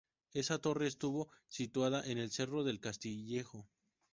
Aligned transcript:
Esta 0.33 0.57
torre 0.59 0.87
estuvo 0.87 1.29
situada 1.47 2.03
en 2.03 2.17
el 2.17 2.31
Cerro 2.31 2.63
del 2.63 2.79
Castillejo. 2.79 3.69